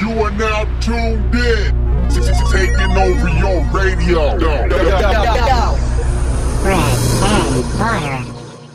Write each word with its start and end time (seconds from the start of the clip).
You 0.00 0.12
are 0.22 0.30
now 0.30 0.64
tuned 0.80 1.34
in. 1.34 2.08
Taking 2.08 2.96
over 2.96 3.28
your 3.38 3.62
radio. 3.66 4.34
Yo, 4.38 4.66
yo, 4.66 4.76
yo, 4.78 4.98
yo. 4.98 5.76
Bread 6.62 7.22
and 7.22 7.64
butter 7.78 8.24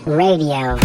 radio. 0.05 0.77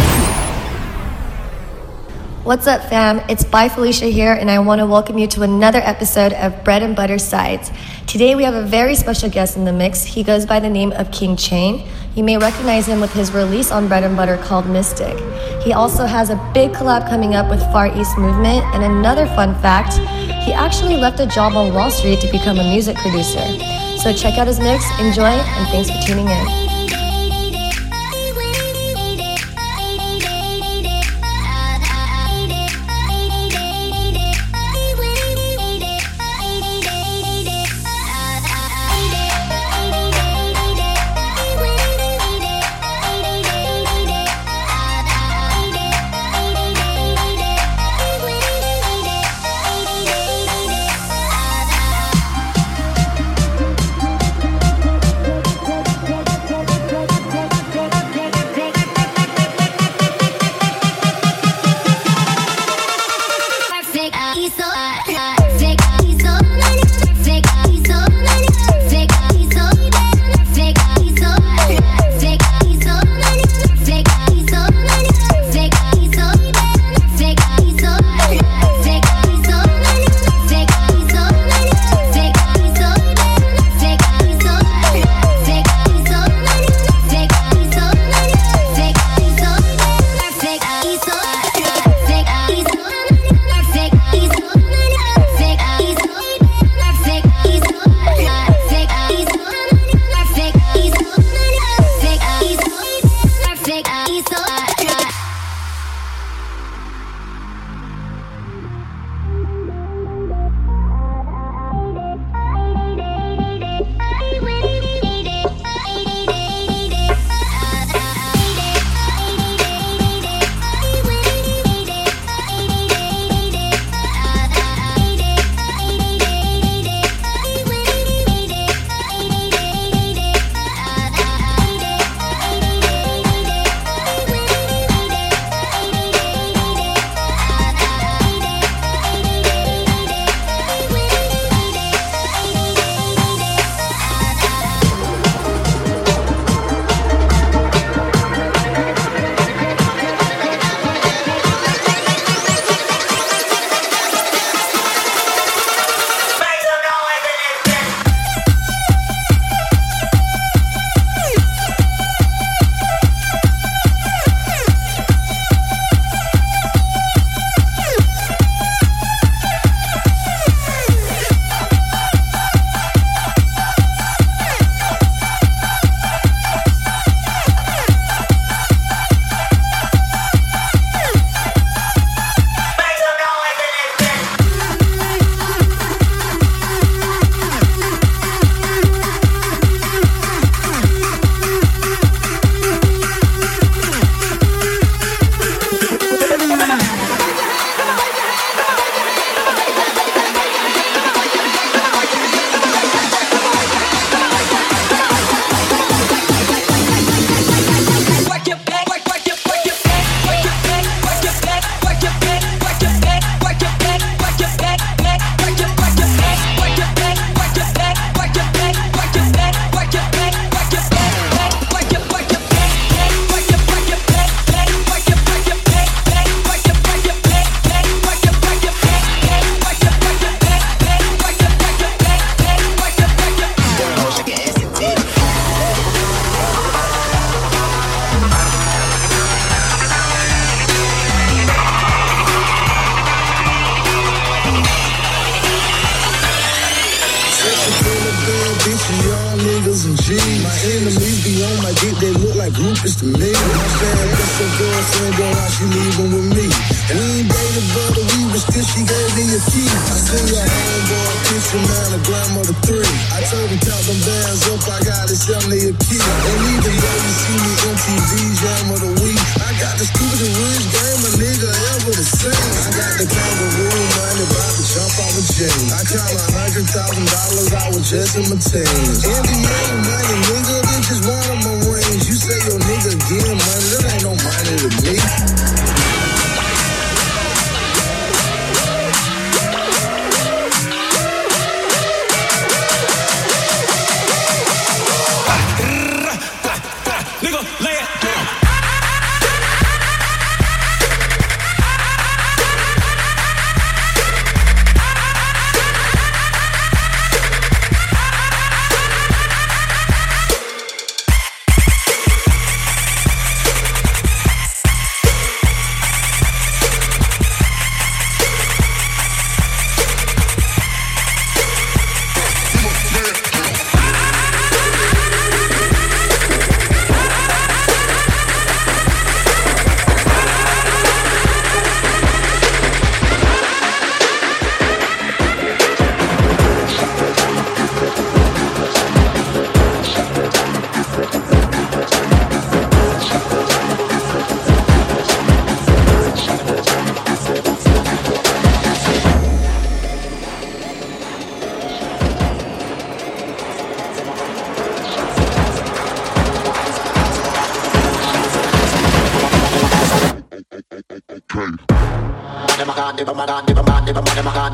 What's 2.43 2.65
up, 2.65 2.81
fam? 2.89 3.19
It's 3.29 3.43
By 3.43 3.69
Felicia 3.69 4.05
here, 4.05 4.33
and 4.33 4.49
I 4.49 4.57
want 4.57 4.79
to 4.79 4.87
welcome 4.87 5.19
you 5.19 5.27
to 5.27 5.43
another 5.43 5.77
episode 5.77 6.33
of 6.33 6.63
Bread 6.63 6.81
and 6.81 6.95
Butter 6.95 7.19
Sides. 7.19 7.71
Today, 8.07 8.33
we 8.33 8.43
have 8.43 8.55
a 8.55 8.63
very 8.63 8.95
special 8.95 9.29
guest 9.29 9.57
in 9.57 9.65
the 9.65 9.71
mix. 9.71 10.03
He 10.03 10.23
goes 10.23 10.47
by 10.47 10.59
the 10.59 10.71
name 10.71 10.91
of 10.93 11.11
King 11.11 11.35
Chain. 11.35 11.87
You 12.15 12.23
may 12.23 12.39
recognize 12.39 12.87
him 12.87 12.99
with 12.99 13.13
his 13.13 13.31
release 13.31 13.71
on 13.71 13.87
Bread 13.87 14.03
and 14.03 14.17
Butter 14.17 14.37
called 14.37 14.65
Mystic. 14.65 15.15
He 15.61 15.71
also 15.71 16.07
has 16.07 16.31
a 16.31 16.51
big 16.51 16.71
collab 16.71 17.07
coming 17.07 17.35
up 17.35 17.47
with 17.47 17.61
Far 17.71 17.95
East 17.95 18.17
Movement, 18.17 18.65
and 18.73 18.83
another 18.83 19.27
fun 19.27 19.53
fact 19.61 19.99
he 20.43 20.53
actually 20.53 20.95
left 20.95 21.19
a 21.19 21.27
job 21.27 21.53
on 21.53 21.73
Wall 21.73 21.91
Street 21.91 22.19
to 22.21 22.31
become 22.31 22.59
a 22.59 22.63
music 22.63 22.97
producer. 22.97 23.45
So, 23.97 24.13
check 24.13 24.37
out 24.37 24.47
his 24.47 24.59
mix, 24.59 24.83
enjoy, 24.99 25.25
and 25.25 25.67
thanks 25.69 25.89
for 25.89 26.01
tuning 26.01 26.27
in. 26.27 26.70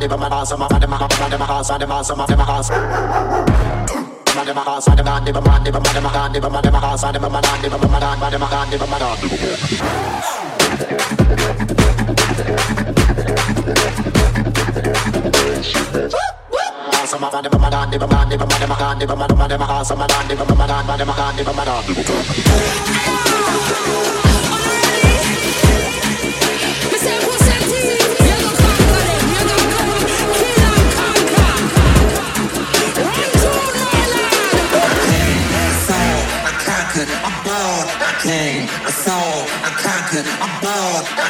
body, 0.08 0.22
but 0.22 0.30
my 0.30 0.42
ass, 0.42 0.58
my 0.58 0.68
body, 0.68 0.88
my 0.88 0.98
body, 0.98 1.38
my 1.38 1.46
ass, 1.46 1.70
my 1.70 1.76
ass, 2.00 2.16
my 2.16 2.26
ass. 2.26 2.70
Body, 4.36 4.54
my 4.54 4.62
ass, 4.62 4.88
my 4.88 4.96
body, 4.96 5.32
my 5.32 5.42
body, 5.42 5.72
my 5.72 5.80
body, 5.80 6.00
my 6.02 6.12
body, 6.14 6.40
my 6.40 6.50
body, 6.50 6.70
my 6.72 6.80
ass, 6.80 7.04
my 7.04 7.12
body, 7.12 7.30
my 7.30 7.42
body, 7.42 7.70
my 7.70 7.78
body, 7.78 8.38
my 8.38 8.50
body, 8.50 8.78
my 8.78 9.00
body. 9.00 9.28
Sama 17.08 17.30
bade 17.32 17.50
bama 17.50 17.70
dande 17.72 17.98
bama 17.98 18.26
dande 18.28 18.38
bama 18.38 18.76
dande 18.78 19.06
bama 19.08 19.28
dande 19.28 19.56
bama 19.56 19.68
dande 19.68 19.88
bama 19.88 20.08
dande 20.08 20.36
bama 20.36 20.68
dande 20.68 21.06
bama 21.06 21.16
dande 21.16 21.44
bama 21.48 21.64
dande 21.66 23.27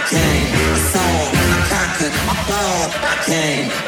came, 0.10 0.48
I 0.56 0.78
saw, 0.92 1.00
I 1.00 1.60
conquered, 1.68 2.16
I 2.16 2.36
balled, 2.48 2.92
I 2.96 3.16
came. 3.26 3.87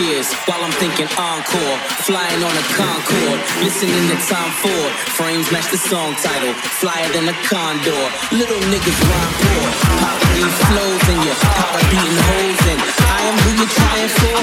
tears 0.00 0.32
while 0.48 0.62
I'm 0.64 0.72
thinking 0.80 1.08
encore. 1.20 1.76
Flying 2.08 2.40
on 2.42 2.54
a 2.56 2.64
Concorde, 2.72 3.40
listening 3.60 4.04
to 4.08 4.16
Tom 4.24 4.48
Ford. 4.62 4.92
Frames 5.16 5.50
match 5.52 5.68
the 5.70 5.76
song 5.76 6.14
title, 6.24 6.54
flyer 6.80 7.08
than 7.12 7.28
a 7.28 7.36
condor. 7.44 8.04
Little 8.32 8.60
niggas 8.72 9.00
rhyme 9.08 9.34
poor. 9.44 9.66
Poverty 10.00 10.46
flows 10.68 11.04
in 11.12 11.18
you, 11.26 11.34
powder 11.56 11.84
beating 11.92 12.20
holes 12.28 12.62
in. 12.72 12.78
I 12.80 13.20
am 13.28 13.36
who 13.44 13.50
you're 13.60 13.74
trying 13.80 14.10
for. 14.18 14.36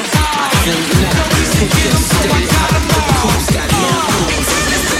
I 0.45 0.47
think 0.63 0.85
now, 1.01 1.25
put 1.57 1.73
your 1.85 1.97
state. 2.05 2.49
The 2.75 2.81
cool's 3.17 3.47
got 3.55 3.67
no 3.71 3.89
rules. 4.13 4.96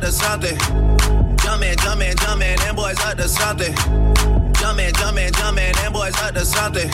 up 0.00 0.06
to 0.06 0.12
something. 0.12 0.58
Jumping, 1.38 1.76
jumping, 1.78 2.16
jumping, 2.16 2.56
them 2.56 2.76
boys 2.76 2.98
up 3.00 3.16
to 3.16 3.28
something. 3.28 3.74
Jumping, 4.54 4.92
jumping, 4.94 5.32
jumping, 5.32 5.72
them 5.72 5.92
boys 5.92 6.16
up 6.22 6.34
to 6.34 6.44
something. 6.44 6.90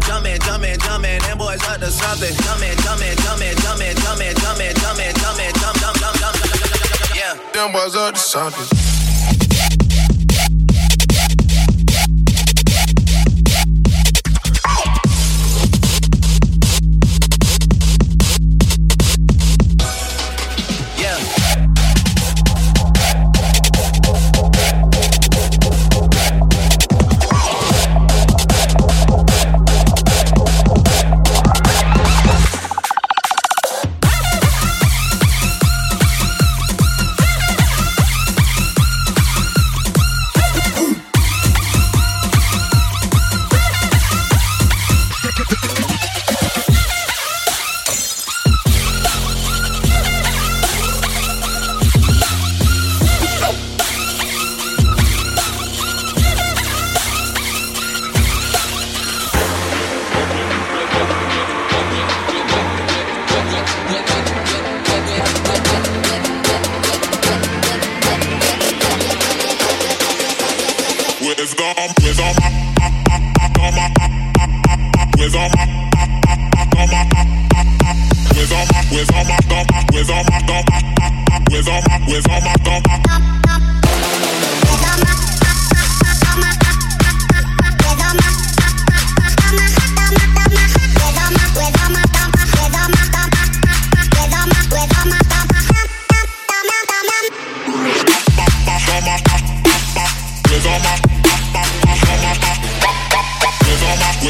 Jumping, 0.00 0.38
jumping, 0.40 0.78
jumping, 0.78 1.18
them 1.20 1.38
boys 1.38 1.62
up 1.64 1.80
to 1.80 1.90
something. 1.90 2.34
Jumping, 2.44 2.76
jumping, 2.82 3.16
jumping, 3.16 3.56
jumping, 3.58 3.96
jumping, 3.96 4.34
jumping, 4.36 4.74
jumping, 4.76 5.14
jumping, 5.14 5.54
jump, 5.54 5.78
jump, 5.78 5.98
jump, 5.98 5.98
jump, 5.98 6.16
jump, 6.18 6.36
jump, 6.36 6.36
jump, 6.36 6.70
jump, 6.70 7.16
yeah. 7.16 7.52
Them 7.52 7.72
boys 7.72 7.96
up 7.96 8.14
to 8.14 8.20
something. 8.20 8.99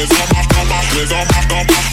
Rhythm, 0.01 0.17
rhythm, 0.95 1.27
rhythm. 1.49 1.90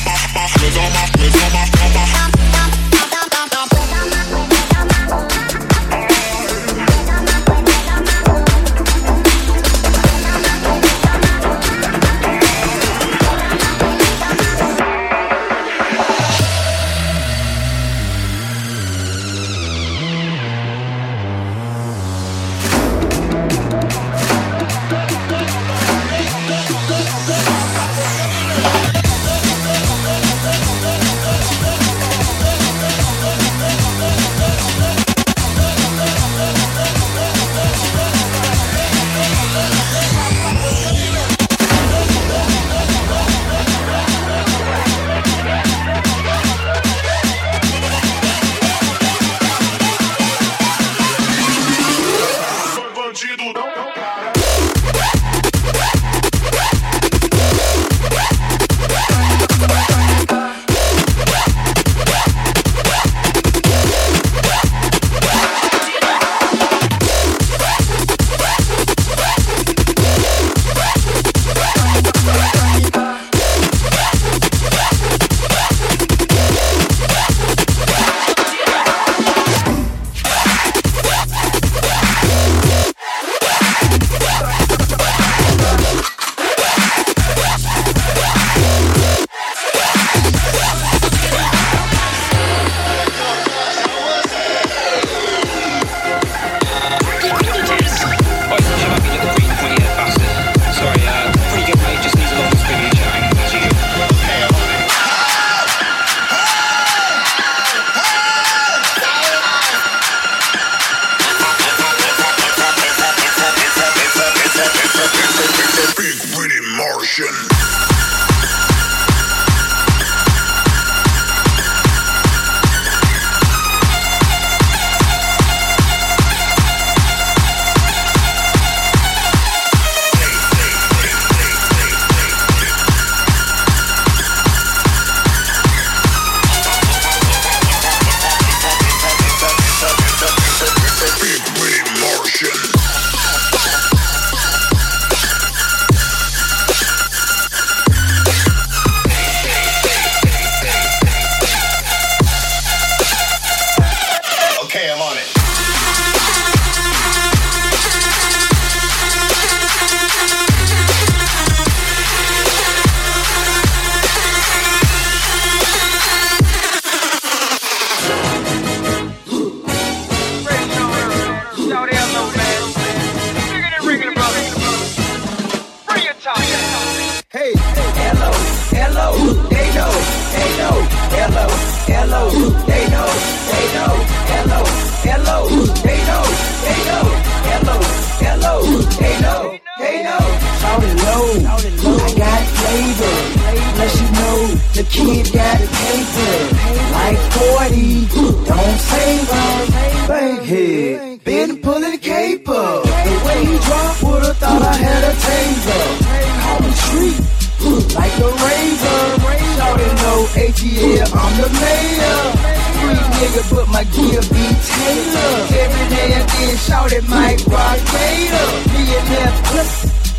it 216.98 217.08
might 217.08 217.46
rock 217.46 217.78
me 217.94 218.86
and 218.90 219.34
plus, 219.46 219.72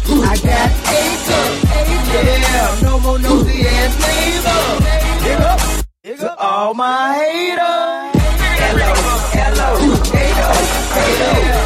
I 0.07 0.35
got 0.47 0.71
acres. 0.99 1.55
Yeah, 2.13 2.79
no 2.83 2.99
more 2.99 3.19
nosy 3.19 3.67
ass 3.67 3.95
neighbor. 4.03 4.63
Dig 5.23 5.41
up, 5.41 5.59
dig 6.03 6.23
all 6.39 6.73
my 6.73 7.15
haters. 7.15 8.21
Hello, 8.63 8.91
hello, 9.35 9.69
hater, 10.13 10.53
hater. 10.95 11.58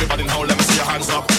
Everybody 0.00 0.28
now, 0.28 0.42
let 0.44 0.56
me 0.56 0.62
see 0.62 0.76
your 0.76 0.84
hands 0.84 1.10
up. 1.10 1.37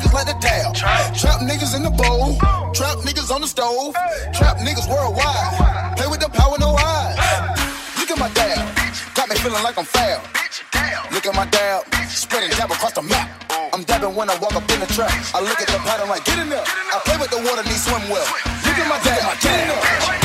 Niggas 0.00 0.12
like 0.12 0.26
the 0.26 0.38
towel. 0.40 0.72
Trap 1.14 1.40
niggas 1.40 1.76
in 1.76 1.82
the 1.82 1.90
bowl. 1.90 2.36
Trap 2.72 2.98
niggas 2.98 3.30
on 3.30 3.40
the 3.40 3.46
stove. 3.46 3.94
Trap 4.32 4.58
niggas 4.58 4.88
worldwide. 4.88 5.96
Play 5.96 6.06
with 6.06 6.20
the 6.20 6.28
power, 6.28 6.56
no 6.58 6.74
eyes. 6.76 7.16
Look 7.98 8.10
at 8.10 8.18
my 8.18 8.30
dab. 8.32 8.76
Got 9.14 9.28
me 9.28 9.36
feeling 9.36 9.62
like 9.62 9.76
I'm 9.78 9.84
foul. 9.84 10.22
Look 11.12 11.26
at 11.26 11.34
my 11.34 11.46
dab. 11.46 11.84
Spreading 12.08 12.50
dab 12.50 12.70
across 12.70 12.92
the 12.92 13.02
map. 13.02 13.28
I'm 13.72 13.84
dabbing 13.84 14.14
when 14.14 14.30
I 14.30 14.38
walk 14.38 14.54
up 14.54 14.68
in 14.70 14.80
the 14.80 14.86
trap. 14.86 15.12
I 15.34 15.40
look 15.40 15.60
at 15.60 15.68
the 15.68 15.78
pattern 15.78 16.08
like, 16.08 16.24
get 16.24 16.38
in 16.38 16.48
there. 16.48 16.64
I 16.64 17.00
play 17.04 17.16
with 17.18 17.30
the 17.30 17.38
water, 17.38 17.62
need 17.62 17.78
swim 17.78 18.02
well. 18.10 18.26
Look 18.64 18.78
at 18.78 18.88
my 18.88 18.98
dab. 19.04 19.40
Get 19.40 19.60
in 19.60 19.68
there. 19.68 20.19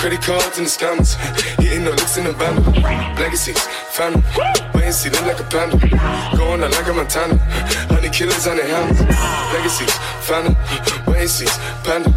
Credit 0.00 0.22
cards 0.22 0.56
in 0.56 0.64
the 0.64 0.70
scammers. 0.70 1.14
Hitting 1.60 1.84
the 1.84 1.90
licks 1.90 2.16
in 2.16 2.24
the 2.24 2.32
band. 2.32 2.64
Legacies, 3.20 3.60
family. 3.92 4.22
Wait 4.72 4.84
and 4.84 4.94
see, 4.94 5.10
look 5.10 5.26
like 5.26 5.40
a 5.40 5.44
panda. 5.44 5.76
Going 6.38 6.64
out 6.64 6.72
like 6.72 6.88
a 6.88 6.92
Montana. 6.94 7.36
Honey 7.92 8.08
killers 8.08 8.46
on 8.46 8.56
their 8.56 8.66
hands. 8.66 8.98
Legacies, 9.52 9.92
family. 10.24 10.56
Wait 11.20 11.28
see, 11.28 11.44
panda. 11.84 12.08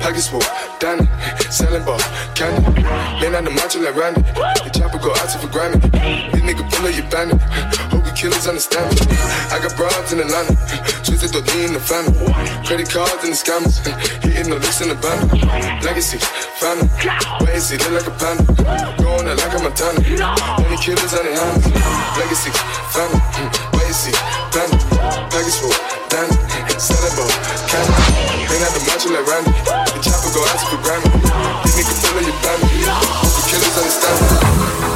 Package 0.00 0.32
full, 0.32 0.40
Danny. 0.80 1.04
Selling 1.52 1.84
ball, 1.84 2.00
candy. 2.32 2.64
Man 3.20 3.36
on 3.36 3.44
the 3.44 3.52
macho 3.52 3.84
like 3.84 3.92
Randy. 3.92 4.24
The 4.64 4.72
chopper 4.72 4.96
go 4.96 5.12
out 5.12 5.28
to 5.28 5.36
for 5.44 5.52
Grammy. 5.52 5.76
This 6.32 6.40
nigga 6.40 6.64
pull 6.72 6.88
up 6.88 6.96
your 6.96 7.04
bandit. 7.12 7.36
Hope 7.92 8.08
you 8.08 8.16
killers 8.16 8.48
understand 8.48 8.96
me. 8.96 9.12
I 9.52 9.60
got 9.60 9.76
broads 9.76 10.08
in 10.16 10.24
Atlanta. 10.24 10.56
Twisted 11.04 11.36
the 11.36 11.44
lean 11.52 11.76
the 11.76 11.84
family. 11.84 12.16
Credit 12.64 12.88
cards 12.88 13.28
and 13.28 13.36
the 13.36 13.40
scammers. 13.44 13.76
Hitting 14.24 14.48
the 14.48 14.56
licks 14.56 14.80
in 14.80 14.88
the 14.88 14.96
band. 15.04 15.36
Legacy, 15.84 16.16
family. 16.56 16.88
Wait 17.44 17.60
see, 17.60 17.76
look 17.76 17.92
like 17.92 18.08
a 18.08 18.14
panda. 18.16 18.40
Going 18.96 19.28
out 19.28 19.36
like 19.36 19.52
a 19.52 19.60
Montana. 19.60 20.00
Many 20.64 20.80
killers 20.80 21.12
on 21.12 21.28
their 21.28 21.36
hands. 21.36 21.60
Legacy, 22.16 22.56
family. 22.88 23.20
Wait 23.76 23.84
and 23.84 23.92
see, 23.92 24.16
panda. 24.48 24.80
Package 25.28 25.60
full, 25.60 25.95
Danny. 26.08 26.36
Selling 26.78 27.16
ball, 27.16 27.30
candy. 27.68 27.92
Hang 28.46 28.62
out 28.62 28.72
the 28.74 28.82
macho 28.86 29.08
like 29.10 29.26
Randy. 29.26 29.50
The 29.94 30.00
chopper 30.02 30.30
go 30.34 30.40
out 30.44 30.58
to 30.60 30.66
for 30.70 30.80
Grammy. 30.84 31.08
This 31.62 31.76
nigga 31.78 31.94
pull 32.00 32.18
up 32.18 32.24
your 32.24 32.36
bandit. 32.42 32.88
Hope 32.88 33.36
you 33.36 33.44
killers 33.50 33.76
understand 33.78 34.95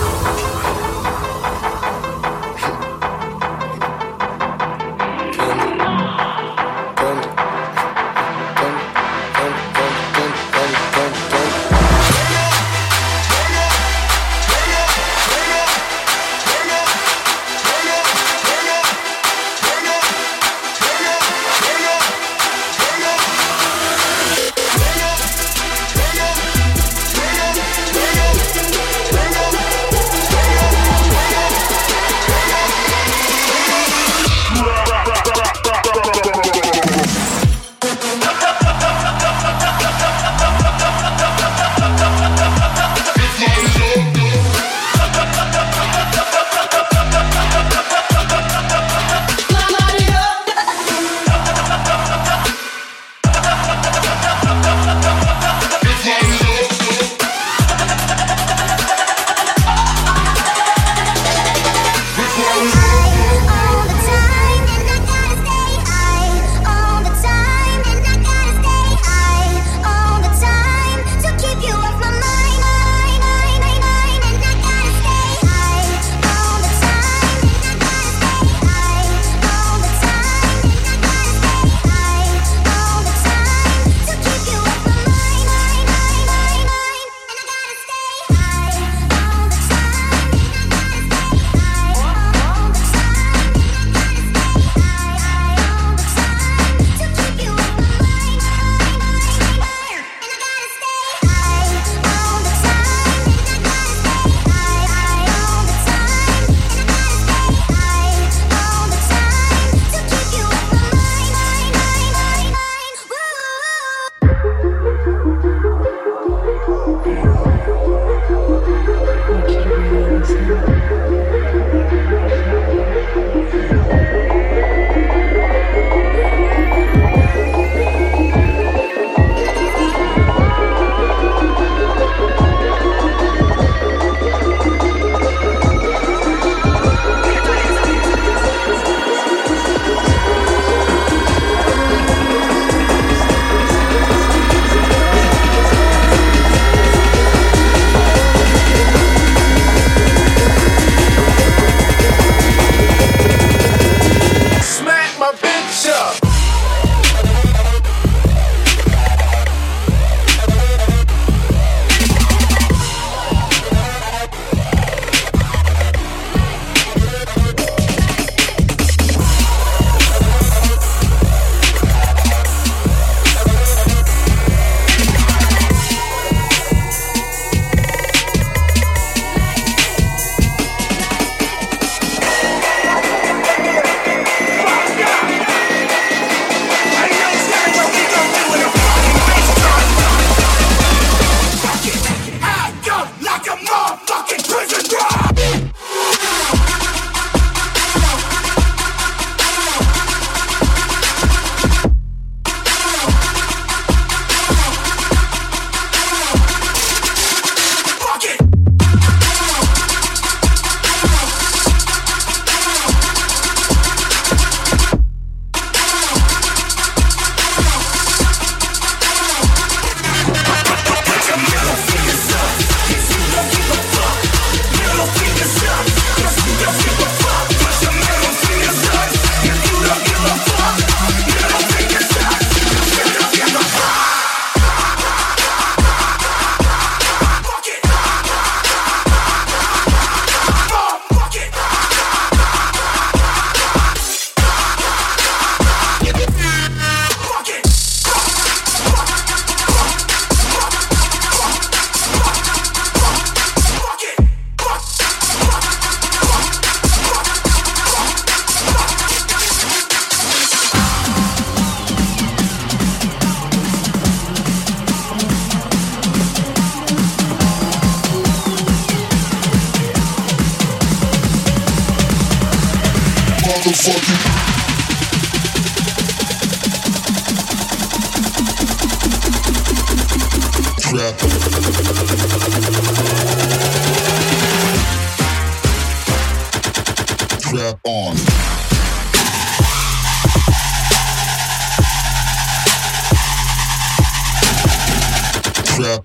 flap. 295.80 296.04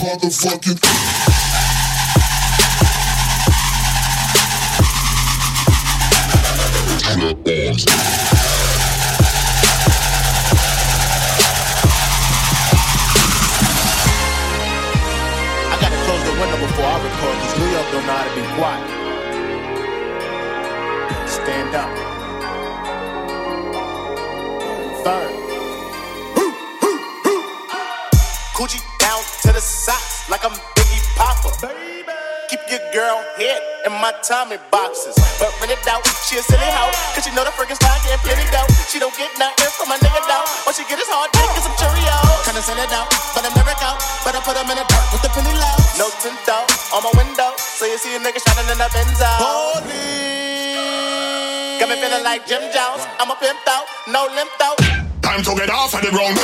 Motherfucking. 0.00 0.80
the 16.22 16.32
window 16.38 16.58
before 16.58 16.84
I 16.84 16.98
record, 17.02 17.36
cause 17.40 17.54
New 17.58 17.70
York 17.70 17.86
don't 17.92 18.06
know 18.06 18.12
how 18.12 18.24
to 18.28 18.32
be 18.36 18.42
quiet. 18.56 18.84
Stand 21.28 21.74
up. 21.74 22.09
Tommy 34.30 34.62
boxes. 34.70 35.18
But 35.42 35.50
when 35.58 35.74
it 35.74 35.82
doubt, 35.82 36.06
she 36.22 36.38
a 36.38 36.42
silly 36.46 36.70
hoe. 36.70 36.94
Cause 37.18 37.26
she 37.26 37.34
know 37.34 37.42
the 37.42 37.50
freaking 37.58 37.74
style 37.74 37.98
getting 38.06 38.22
plenty 38.22 38.46
dough. 38.54 38.62
She 38.86 39.02
don't 39.02 39.10
get 39.18 39.26
nothing 39.42 39.74
from 39.74 39.90
my 39.90 39.98
nigga 39.98 40.22
though. 40.30 40.46
All 40.70 40.72
she 40.72 40.86
get 40.86 41.02
is 41.02 41.10
hard 41.10 41.34
dick 41.34 41.50
and 41.50 41.64
some 41.66 41.74
Cheerios. 41.74 42.46
Kinda 42.46 42.62
send 42.62 42.78
it 42.78 42.94
out, 42.94 43.10
but 43.34 43.42
I'm 43.42 43.50
never 43.58 43.74
out. 43.82 43.98
But 44.22 44.38
I 44.38 44.40
put 44.46 44.54
them 44.54 44.70
in 44.70 44.78
the 44.78 44.86
dirt 44.86 45.06
with 45.10 45.22
the 45.26 45.30
penny 45.34 45.50
low. 45.50 45.76
No 45.98 46.06
tint 46.22 46.38
though, 46.46 46.62
on 46.94 47.02
my 47.02 47.12
window. 47.18 47.50
So 47.58 47.90
you 47.90 47.98
see 47.98 48.14
a 48.14 48.20
nigga 48.22 48.38
shining 48.38 48.70
in 48.70 48.78
the 48.78 48.86
Benzo. 48.94 49.30
Police. 49.42 50.49
Got 51.80 51.88
me 51.88 51.96
feeling 51.96 52.22
like 52.22 52.46
Jim 52.46 52.60
Jones. 52.60 53.02
I'm 53.18 53.30
a 53.30 53.34
pimp 53.36 53.58
out, 53.66 53.86
no 54.06 54.28
limp 54.36 54.50
out. 54.60 54.76
Time 55.22 55.42
to 55.42 55.54
get 55.56 55.70
off 55.70 55.94
of 55.94 56.02
the 56.02 56.10
ground. 56.10 56.36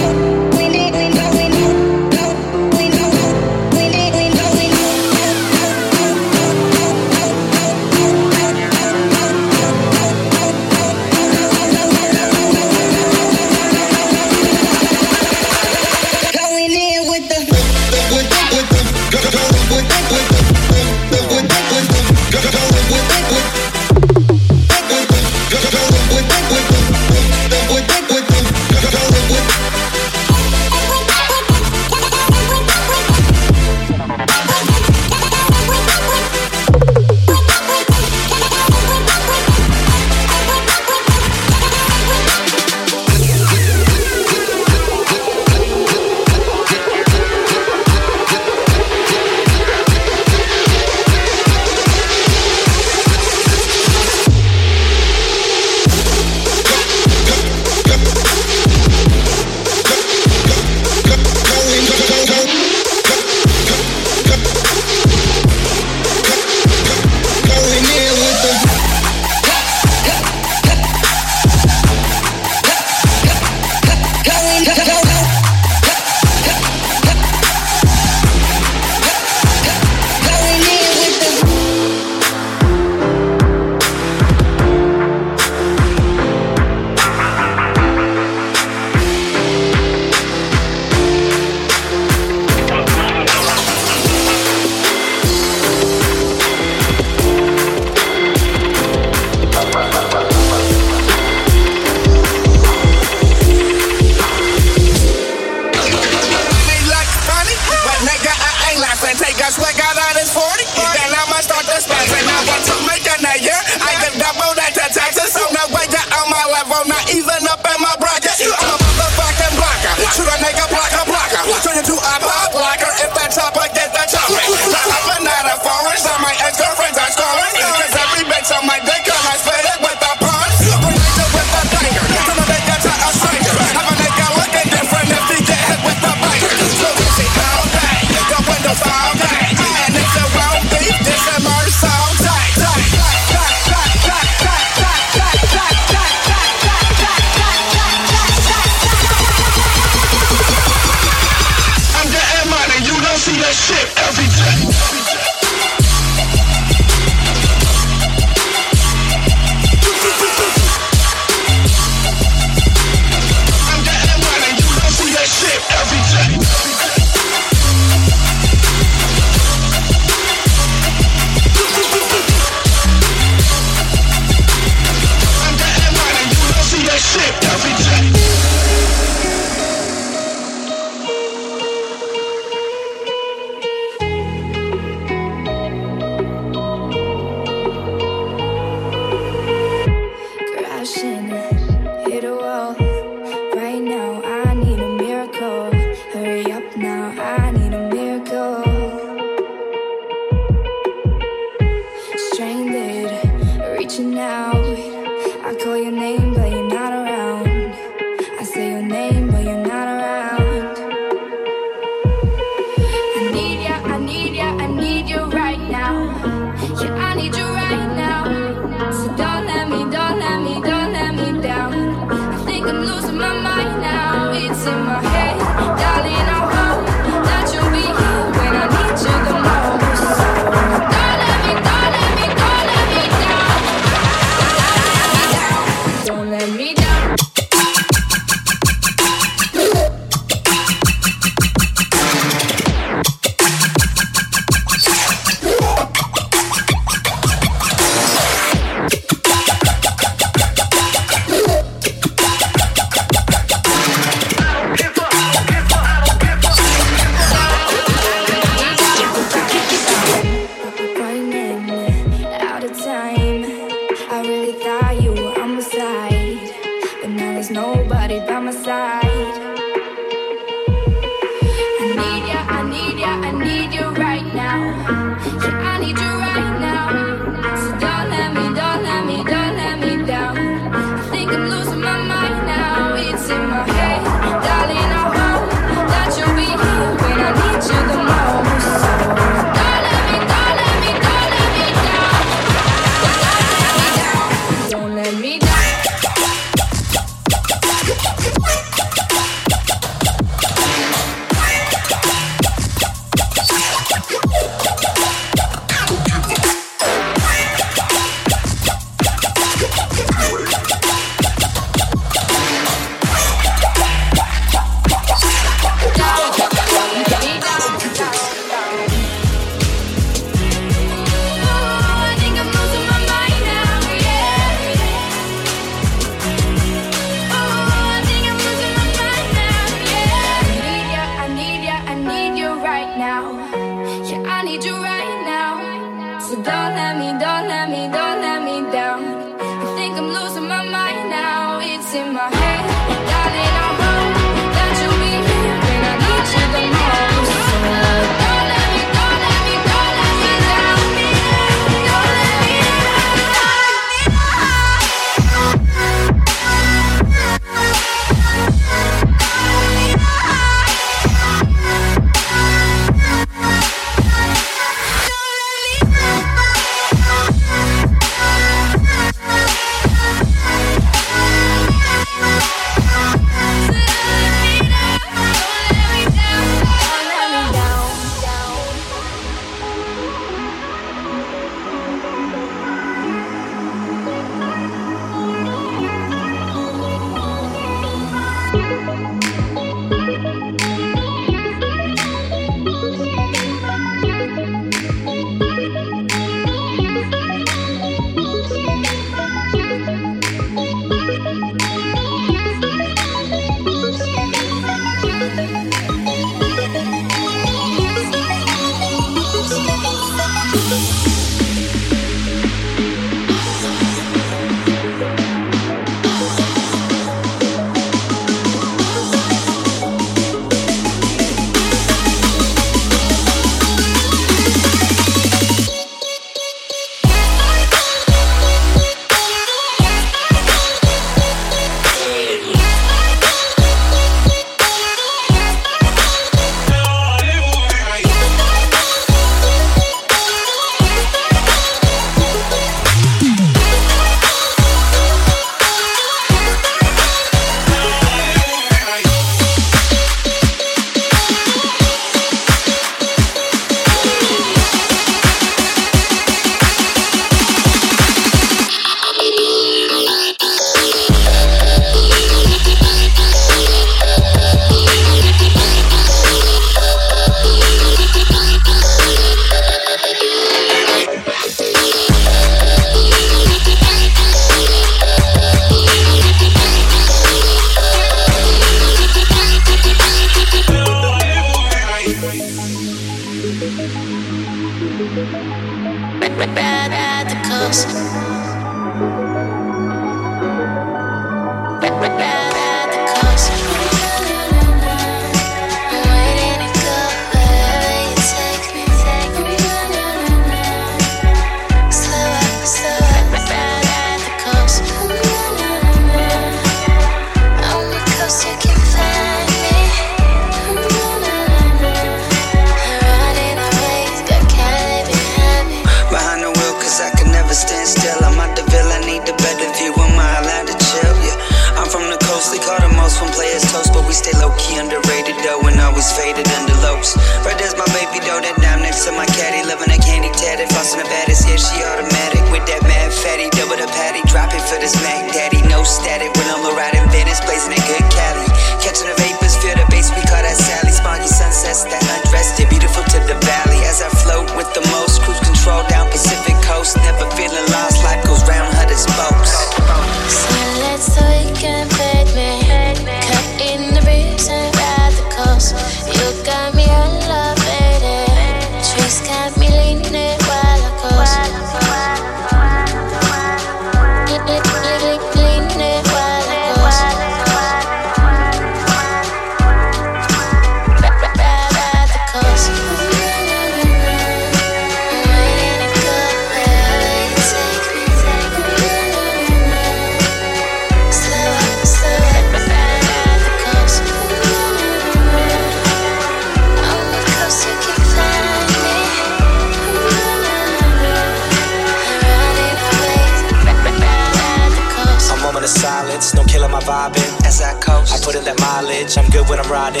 Friday 599.71 600.00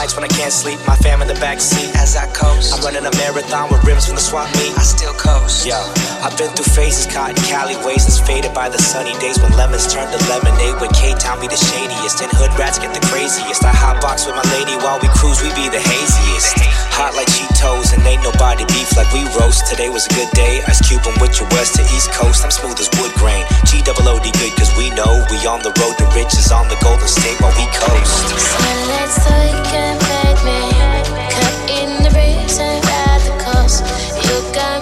nights 0.00 0.16
when 0.16 0.24
I 0.24 0.32
can't 0.32 0.52
sleep, 0.52 0.80
my 0.88 0.96
fam 0.96 1.20
in 1.20 1.28
the 1.28 1.36
backseat. 1.44 1.92
As 1.92 2.16
I 2.16 2.24
coast, 2.32 2.72
I'm 2.72 2.80
running 2.80 3.04
a 3.04 3.12
marathon 3.20 3.68
with 3.68 3.84
rims 3.84 4.08
from 4.08 4.16
the 4.16 4.24
swap 4.24 4.48
meet. 4.56 4.72
I 4.72 4.80
still 4.80 5.12
coast. 5.12 5.68
Yo, 5.68 5.76
I've 6.24 6.32
been 6.40 6.48
through 6.56 6.72
phases, 6.72 7.04
caught 7.04 7.36
in 7.36 7.40
Cali 7.44 7.76
it's 7.92 8.16
faded 8.16 8.56
by 8.56 8.72
the 8.72 8.80
sunny 8.80 9.12
days 9.20 9.36
when 9.44 9.52
lemons 9.60 9.84
turn 9.92 10.08
to 10.08 10.20
lemonade. 10.32 10.80
When 10.80 10.88
K 10.96 11.12
Town, 11.20 11.36
be 11.36 11.52
the 11.52 11.60
shadiest, 11.60 12.24
and 12.24 12.32
hood 12.32 12.48
rats 12.56 12.80
get 12.80 12.96
the 12.96 13.04
craziest. 13.12 13.60
I 13.60 13.76
hot 13.76 14.00
box 14.00 14.24
with 14.24 14.40
my 14.40 14.46
lady 14.56 14.72
while 14.80 14.96
we 15.04 15.12
cruise, 15.12 15.44
we 15.44 15.52
be 15.52 15.68
the 15.68 15.82
haziest. 15.84 16.56
Hot 16.96 17.12
like 17.12 17.28
Cheetos, 17.36 17.92
and 17.92 18.00
ain't 18.08 18.24
nobody 18.24 18.64
beef 18.72 18.88
like 18.96 19.10
we 19.12 19.20
roast. 19.36 19.68
Today 19.68 19.92
was 19.92 20.08
a 20.08 20.12
good 20.16 20.32
day, 20.32 20.64
Ice 20.64 20.80
Cube, 20.80 21.04
I'm 21.04 21.12
with 21.20 21.36
your 21.36 21.48
west 21.52 21.76
to 21.76 21.84
east 21.92 22.08
coast. 22.16 22.40
I'm 22.40 22.50
smooth 22.50 22.80
as 22.80 22.88
wood 22.96 23.12
grain. 23.20 23.44
G 23.68 23.84
double 23.84 24.08
O 24.08 24.16
D 24.16 24.32
good, 24.40 24.56
cause 24.56 24.72
we 24.80 24.88
know 24.96 25.20
we 25.28 25.36
on 25.44 25.60
the 25.60 25.76
road 25.76 25.92
to 26.00 26.08
riches 26.16 26.48
on 26.48 26.72
the 26.72 26.78
golden 26.80 27.04
state 27.04 27.36
while 27.44 27.52
we 27.52 27.68
coast. 27.76 28.32
So 28.32 28.64
let's 28.88 29.16
take 29.28 29.68
it. 29.76 29.89
Cut 30.22 31.70
in 31.70 32.02
the 32.02 32.10
reason, 32.10 32.80
ride 32.82 33.22
the 33.24 33.32
cost. 33.42 33.84
You 34.24 34.54
got 34.54 34.79